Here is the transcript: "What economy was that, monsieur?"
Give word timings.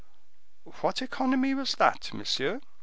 "What 0.79 1.03
economy 1.03 1.53
was 1.53 1.73
that, 1.75 2.11
monsieur?" 2.11 2.59